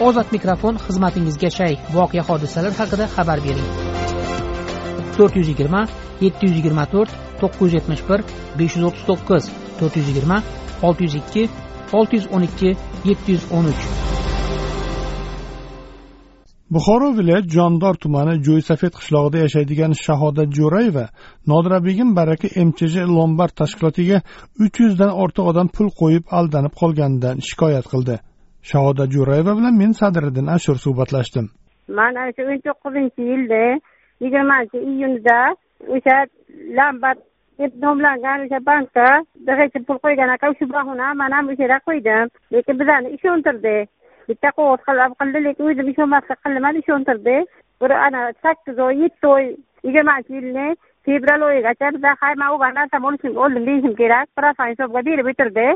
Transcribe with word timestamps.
ozod 0.00 0.32
mikrofon 0.32 0.78
xizmatingizga 0.86 1.50
shay. 1.50 1.74
Voqea 1.94 2.22
hodisalar 2.28 2.72
haqida 2.80 3.06
xabar 3.16 3.38
bering. 3.46 3.68
To'rt 5.16 5.36
yuz 5.38 5.48
yigirma 5.52 5.82
yetti 6.24 6.42
yuz 6.46 6.56
yigirma 6.58 6.84
to'rt 6.94 7.10
to'qqiz 7.40 7.62
yuz 7.64 7.74
yetmish 7.78 8.02
bir 8.08 8.20
besh 8.58 8.74
yuz 8.76 8.84
o'ttiz 8.88 9.04
to'qqiz 9.10 9.44
to'rt 9.78 9.94
yuz 9.98 10.08
yigirma 10.10 10.38
olti 10.86 11.02
yuz 11.06 11.14
ikki 11.20 11.42
olti 11.98 12.14
yuz 12.18 12.26
o'n 12.34 12.42
ikki 12.48 12.70
yetti 13.10 13.28
yuz 13.36 13.44
o'n 13.56 13.70
uch. 13.72 13.84
Buxoro 16.74 17.08
viloyat 17.18 17.46
jondor 17.56 17.94
tumani 18.02 18.34
jo'ysafet 18.46 18.94
qishlog'ida 18.98 19.38
yashaydigan 19.44 19.92
shahodat 20.04 20.48
jo'rayeva 20.58 21.06
nodirabegim 21.50 22.16
baraka 22.18 22.48
mchj 22.68 22.94
lombard 23.16 23.54
tashkilotiga 23.60 24.18
uch 24.64 24.76
yuzdan 24.84 25.10
ortiq 25.22 25.44
odam 25.50 25.68
pul 25.76 25.88
qo'yib 26.00 26.24
aldanib 26.38 26.74
qolganidan 26.80 27.36
shikoyat 27.48 27.86
qildi. 27.92 28.16
Shahodat 28.70 29.08
jo'rayeva 29.16 29.52
bilan 29.58 29.74
men 29.82 29.92
sadiriddin 30.00 30.46
ashur 30.56 30.76
suhbatlashdim. 30.84 31.46
Man 31.98 32.16
ana 32.22 32.32
shu 32.36 32.42
o'n 32.52 32.60
to'qqizinchi 32.66 33.22
yilda 33.32 33.62
yigirmanchi 34.24 34.78
iyunda 34.92 35.38
o'sha 35.96 36.16
lombard 36.78 37.18
deb 37.58 37.72
nomlangan 37.84 38.46
o'sha 38.46 38.60
bankka 38.70 39.08
dg'cha 39.48 39.84
pul 39.88 39.98
qo'ygan 40.04 40.34
ekan 40.36 40.56
shu 40.58 40.70
bahona 40.76 41.10
man 41.20 41.36
ham 41.36 41.50
o'sha 41.52 41.64
yerga 41.64 41.80
qo'ydim. 41.88 42.32
Lekin 42.54 42.80
bizani 42.80 43.12
ishontirdi. 43.16 43.76
Bitta 44.28 44.48
qog'oz 44.56 44.80
qildi 45.20 45.44
lekin 45.48 45.70
o'zim 45.70 45.92
ishonmaslik 45.92 46.40
qildiman 46.44 46.80
ishontirdi. 46.82 47.36
Bir 47.80 47.90
ana 48.06 48.22
sakkiz 48.42 48.78
oy 48.86 48.94
yetti 49.04 49.26
oy 49.36 49.44
yigirmanchi 49.86 50.32
yilni 50.38 50.68
fevral 51.06 51.42
oyigacha 51.48 51.92
biza 51.96 52.16
hay 52.20 52.34
man 52.40 52.52
olgan 52.54 52.74
narsam 52.78 53.04
olishim 53.08 53.36
oldim 53.44 53.66
deyishim 53.66 53.94
kerak 54.00 54.28
prosan 54.36 54.72
hisobga 54.72 55.00
berib 55.08 55.26
o'tirdi. 55.32 55.66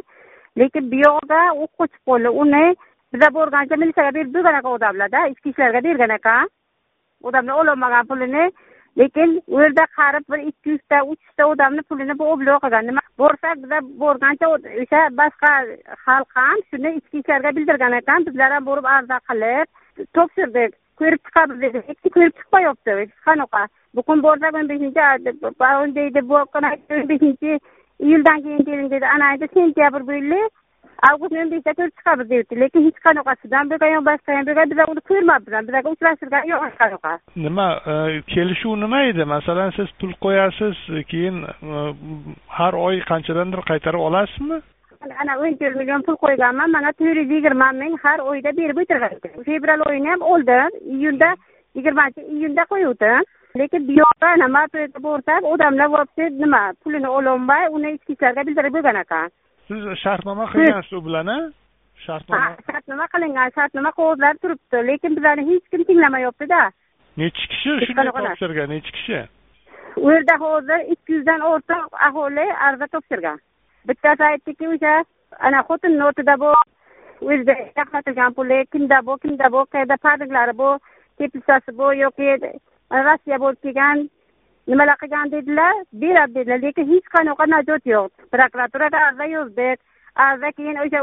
Lekin 0.61 0.91
bu 0.93 0.97
yog'iga 1.07 1.43
u 1.63 1.69
qochib 1.79 2.03
qoldi 2.09 2.31
uni 2.43 2.65
biza 3.13 3.29
borgancha 3.39 3.77
militsiyaga 3.83 4.15
berib 4.19 4.35
bergan 4.35 4.59
ekan 4.61 4.79
odamlarda 4.79 5.27
ichki 5.33 5.51
ishlarga 5.55 5.85
bergan 5.89 6.17
ekan 6.19 6.49
odamlar 7.29 7.61
ololmagan 7.63 8.07
pulini 8.11 8.45
lekin 8.99 9.43
u 9.47 9.61
yerda 9.63 9.85
qarib 9.99 10.25
bir 10.33 10.41
ikki 10.51 10.71
yuzta 10.71 11.03
uch 11.03 11.21
yuzta 11.27 11.47
odamni 11.53 11.83
pulini 11.83 12.19
bu 12.19 12.25
oblov 12.33 12.59
qilgan. 12.65 12.87
Nima? 12.87 13.03
Borsak 13.19 13.57
biza 13.63 13.79
borgancha 14.03 14.47
o'sha 14.55 15.01
boshqa 15.21 15.53
xalq 16.05 16.31
ham 16.41 16.59
shuni 16.71 16.95
ichki 16.99 17.19
ishlarga 17.23 17.55
bildirgan 17.57 17.99
ekan. 18.01 18.27
Bizlar 18.29 18.53
ham 18.57 18.67
borib 18.71 18.87
arza 18.97 19.19
qilib 19.31 19.67
topshirdik 20.19 20.77
ko'rib 21.01 21.21
chiqamiz 21.27 21.61
dedi. 21.65 21.83
Hech 21.89 22.01
kim 22.03 22.15
ko'rib 22.17 22.35
chiqmayapti. 22.39 22.97
Hech 23.01 23.15
qanaqa. 23.29 23.63
Bugun 23.97 24.23
borsak 24.27 24.55
o'n 24.61 24.71
beshinchi 24.73 25.03
deydi 25.99 26.21
o'n 26.31 27.09
beshinchi 27.13 27.59
iyuldan 28.07 28.43
keyin 28.45 28.65
keling 28.69 28.91
dedi 28.95 29.07
ana 29.15 29.35
endi 29.35 29.49
sentyabr 29.55 30.03
bo'yli 30.11 30.41
avgustni 31.11 31.41
o'n 31.43 31.51
beshida 31.53 31.75
ko'rib 31.79 31.95
chiqamiz 31.99 32.31
deyapti 32.31 32.61
lekin 32.63 32.87
hech 32.87 32.99
qanaqasidan 33.07 33.71
buyoqqa 33.71 33.91
ham 33.95 34.07
boshqa 34.09 34.37
ham 34.37 34.47
buyoqqa 34.49 34.71
biz 34.71 34.81
uni 34.93 35.03
ko'rmabmiz 35.11 35.67
bizlarga 35.69 35.93
uchrashtirgan 35.95 36.49
yo'q 36.53 36.65
hech 36.67 36.79
qanaqa. 36.83 37.13
Nima 37.47 37.67
kelishuv 38.33 38.75
nima 38.85 39.03
edi? 39.11 39.29
Masalan 39.35 39.71
siz 39.79 39.93
pul 40.01 40.13
qo'yasiz 40.25 40.83
keyin 41.13 41.45
har 42.59 42.75
oy 42.87 43.01
qanchadandir 43.13 43.63
qaytarib 43.71 44.07
olasizmi? 44.09 44.61
Ana 45.23 45.39
o'n 45.43 45.55
to'rt 45.61 45.79
million 45.81 46.03
pul 46.07 46.19
qo'yganman 46.25 46.75
mana 46.77 46.93
to'rt 46.99 47.23
yuz 47.23 47.31
yigirma 47.37 47.73
ming 47.83 47.95
har 48.05 48.19
oyda 48.33 48.57
berib 48.61 48.83
o'tirgan 48.83 49.45
fevral 49.49 49.87
oyini 49.91 50.15
ham 50.15 50.23
oldim 50.33 50.81
iyunda 50.97 51.31
yigirmanchi 51.79 52.27
iyunda 52.37 52.63
qo'yuvdim 52.73 53.29
lekin 53.59 53.83
ana 54.21 54.49
martoyga 54.49 55.03
borsak 55.03 55.43
odamlar 55.45 55.89
вообще 55.97 56.25
nima 56.31 56.73
pulini 56.83 57.09
ololmay 57.09 57.65
uni 57.71 57.93
ichki 57.97 58.13
ishlarga 58.13 58.47
bildirib 58.47 58.73
bo'lgan 58.77 58.97
ekan. 59.05 59.31
Siz 59.69 59.83
shartnoma 60.05 60.45
qilgansiz 60.53 60.93
u 60.99 61.05
bilan 61.07 61.27
a 61.27 61.39
shartnoma. 62.07 62.51
Shartnoma 62.71 63.07
qilingan 63.15 63.51
shartnoma 63.57 63.91
qog'ozlari 63.99 64.39
turibdi 64.43 64.79
lekin 64.91 65.17
bizlarni 65.17 65.45
hech 65.51 65.67
kim 65.71 65.83
tinglamayaptida 65.89 66.61
nechi 67.19 67.45
kishi 67.53 67.71
shunday 67.87 68.11
topshirgan 68.17 68.69
nechi 68.75 68.93
kishi? 68.97 69.21
U 70.05 70.11
yerda 70.15 70.35
hozir 70.45 70.81
ikki 70.95 71.13
yuzdan 71.17 71.41
ortiq 71.53 71.83
aholi 72.09 72.47
ariza 72.67 72.87
topshirgan. 72.95 73.39
Bittasi 73.89 74.25
aytdiki 74.31 74.69
o'sha 74.75 74.95
ana 75.47 75.61
xotinni 75.69 76.05
o'rtada 76.09 76.35
bu 76.45 76.53
o'zida 77.31 77.55
yaqnatilgan 77.81 78.35
puli 78.39 78.59
kimda 78.73 78.99
bu 79.07 79.19
kimda 79.25 79.53
bu 79.55 79.61
qayerda 79.73 79.97
parniklari 80.07 80.59
bu 80.59 80.71
tepisasi 81.19 81.79
bu 81.79 81.95
yoki 82.05 82.25
rossiya 82.91 83.39
bo'lib 83.43 83.61
kelgan 83.67 84.09
nimalar 84.69 84.97
qilgan 85.03 85.31
dedilar? 85.33 85.75
Beradi 85.93 86.35
dedilar 86.35 86.63
lekin 86.67 86.91
hech 86.93 87.07
qanaqa 87.17 87.47
najot 87.55 87.87
yo'q. 87.95 88.11
Prokuraturaga 88.33 88.99
arza 89.09 89.27
yozdik 89.37 89.79
arza 90.19 90.51
keyin 90.53 90.79
o'sha 90.83 91.01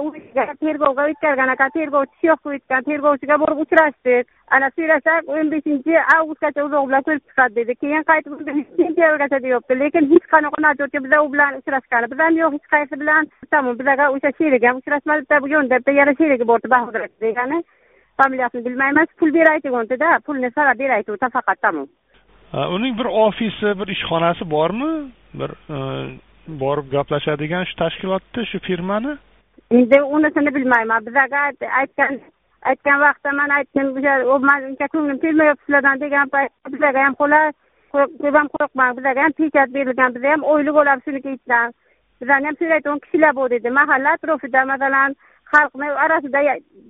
tergovga 0.62 1.04
o'tkazgan 1.10 1.52
ekan 1.54 1.72
tergovchi 1.76 2.16
shu 2.20 2.28
yoqqa 2.32 2.56
o'tgan 2.56 2.88
tergovchiga 2.90 3.38
borib 3.44 3.62
uchrashdik. 3.66 4.28
Ana 4.56 4.70
so'rasak 4.76 5.30
o'n 5.36 5.52
beshinchi 5.54 5.96
avgustgacha 6.16 6.66
uzoq 6.68 6.90
bilan 6.90 7.06
ko'rib 7.08 7.24
chiqadi 7.30 7.56
dedi. 7.60 7.76
Keyin 7.84 8.04
qaytib 8.10 8.34
sentyabrgacha 8.82 9.40
deyapti. 9.46 9.80
Lekin 9.84 10.10
hech 10.12 10.28
qanaqa 10.34 10.62
najot 10.68 10.98
yo'q. 10.98 11.06
Bizlar 11.06 11.26
u 11.28 11.32
bilan 11.36 11.58
uchrashgani 11.62 12.12
biz 12.12 12.20
ham 12.26 12.42
yo'q. 12.42 12.58
Hech 12.58 12.68
qaysi 12.76 13.02
bilan. 13.04 13.32
Bizaga 13.80 14.12
o'sha 14.18 14.36
sherigi 14.40 14.72
ham 14.72 14.84
uchrashmadi. 14.84 15.26
Bitta 15.26 15.42
bu 15.44 15.54
yo'lda 15.56 15.82
bitta 15.82 15.98
yana 16.02 16.18
sherigi 16.20 16.52
bordi 16.52 16.74
bahodir 16.76 17.08
degani. 17.28 17.64
Familiyasini 18.24 18.66
bilmaymiz. 18.66 19.10
Pul 19.20 19.34
beray 19.34 19.60
degandida 19.64 20.20
pulni 20.26 20.52
sanab 20.56 20.80
beray 20.80 21.04
faqat 21.38 21.62
tamom 21.62 21.88
uning 22.54 22.98
bir 22.98 23.06
ofisi 23.06 23.80
bir 23.80 23.88
ishxonasi 23.96 24.50
bormi? 24.50 24.92
Bir 25.34 25.52
borib 26.48 26.92
gaplashadigan 26.92 27.64
shu 27.64 27.76
tashkilotni 27.76 28.46
shu 28.52 28.60
firmani? 28.60 29.18
Endi 29.72 30.02
unisini 30.02 30.56
bilmayman. 30.56 31.06
Bizlarga 31.06 31.40
aytgan 31.82 32.20
aytgan 32.62 33.00
vaqtda 33.06 33.32
man 33.32 33.50
aytdim 33.58 33.88
o'sha 33.98 34.40
man 34.50 34.64
uncha 34.70 34.88
ko'nglim 34.94 35.20
kelmayapti 35.24 35.66
sizlardan 35.66 36.00
degan 36.04 36.30
paytda 36.36 36.72
bizlarga 36.74 37.06
ham 37.06 37.16
qo'ylar 37.22 37.46
ko'p 37.94 38.36
ham 38.40 38.48
qo'rqmang 38.56 38.98
bizlarga 38.98 39.24
ham 39.26 39.34
pechat 39.40 39.74
berilgan 39.76 40.16
biza 40.16 40.32
ham 40.34 40.44
o'yli 40.54 40.72
bo'lamiz 40.78 41.06
shuniki 41.08 41.36
ichidan 41.38 41.74
bizlarni 42.22 42.46
ham 42.50 42.58
so'raydigan 42.62 43.00
kishilar 43.06 43.36
bor 43.40 43.50
dedi. 43.50 43.70
Mahalla 43.80 44.10
atrofida 44.18 44.66
masalan 44.74 45.16
xalqni 45.52 45.88
orasida 46.04 46.40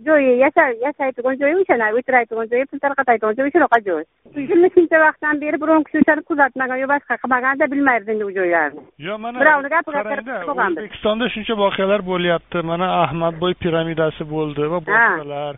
joyi 0.07 0.33
yashaydigan 0.43 1.39
joyi 1.41 1.55
o'shana 1.61 1.87
o'tiradigan 1.97 2.49
joyi 2.51 2.65
pul 2.71 2.79
tarqatadigan 2.85 3.37
joyi 3.39 3.53
shunaqa 3.55 3.79
joy. 3.87 4.03
Yigirma 4.39 4.69
shuncha 4.75 4.97
vaqtdan 5.05 5.41
beri 5.43 5.61
biron 5.63 5.85
kishi 5.87 6.01
o'shani 6.01 6.23
kuzatmagan 6.29 6.81
yo 6.83 6.87
boshqa 6.93 7.19
qilmaganda 7.21 7.69
bilmaymiz 7.73 8.09
endi 8.13 8.27
u 8.29 8.35
joylarni. 8.39 8.81
Yo'q 9.07 9.21
mana 9.25 9.41
birovni 9.43 9.69
gapiga 9.75 10.39
o'zbekistonda 10.53 11.31
shuncha 11.35 11.59
voqealar 11.63 12.01
bo'lyapti. 12.11 12.65
Mana 12.71 12.87
ahmadboy 13.03 13.53
piramidasi 13.63 14.29
bo'ldi 14.33 14.69
va 14.73 14.79
boshqalar. 14.89 15.53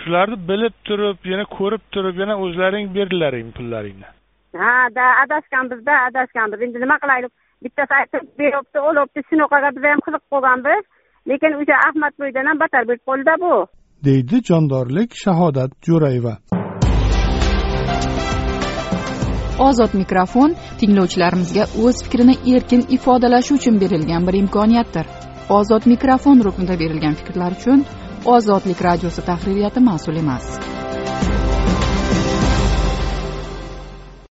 Shularni 0.00 0.36
bilib 0.50 0.74
turib 0.88 1.30
yana 1.32 1.44
ko'rib 1.58 1.84
turib 1.94 2.16
yana 2.22 2.34
o'zlaring 2.44 2.86
berdilaring 2.96 3.48
pullaringni. 3.58 4.08
Ha 4.62 4.72
da 4.98 5.06
adashganbizda 5.24 5.94
adashganbiz 6.08 6.60
endi 6.66 6.80
nima 6.84 6.96
qilaylik? 7.04 7.32
Bittasi 7.64 7.94
aytib 8.00 8.24
beryapti 8.40 8.78
olyapti 8.88 9.20
shunaqaga 9.30 9.68
biz 9.76 9.84
ham 9.90 10.00
qiziqib 10.06 10.28
qolganmiz 10.34 10.82
lekin 11.30 11.52
o'sha 11.60 11.76
ahmadboydan 11.88 12.46
ham 12.50 12.58
battar 12.62 12.84
bo'lib 12.88 13.04
qoldida 13.08 13.34
bu. 13.44 13.54
Deydi 14.08 14.36
jondorlik 14.48 15.10
shahodat 15.24 15.70
jo'rayeva 15.88 16.34
ozod 19.68 19.92
mikrofon 19.94 20.54
tinglovchilarimizga 20.80 21.64
o'z 21.84 21.96
fikrini 22.04 22.34
erkin 22.54 22.82
ifodalashi 22.96 23.54
uchun 23.58 23.80
berilgan 23.82 24.26
bir 24.26 24.34
imkoniyatdir. 24.42 25.06
Ozod 25.58 25.86
mikrofon 25.92 26.44
ruknida 26.46 26.78
berilgan 26.82 27.14
fikrlar 27.20 27.52
uchun 27.58 27.84
ozodlik 28.36 28.84
radiosi 28.88 29.22
tahririyati 29.30 29.80
mas'ul 29.90 30.16
emas 30.24 30.46